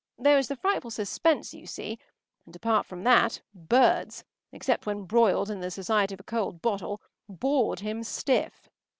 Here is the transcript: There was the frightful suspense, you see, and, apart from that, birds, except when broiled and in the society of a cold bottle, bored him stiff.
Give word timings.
There 0.17 0.37
was 0.37 0.47
the 0.47 0.55
frightful 0.55 0.89
suspense, 0.89 1.53
you 1.53 1.67
see, 1.67 1.99
and, 2.47 2.55
apart 2.55 2.87
from 2.87 3.03
that, 3.03 3.39
birds, 3.53 4.23
except 4.51 4.87
when 4.87 5.03
broiled 5.03 5.51
and 5.51 5.57
in 5.57 5.61
the 5.61 5.69
society 5.69 6.15
of 6.15 6.19
a 6.19 6.23
cold 6.23 6.59
bottle, 6.59 6.99
bored 7.29 7.81
him 7.81 8.01
stiff. 8.01 8.67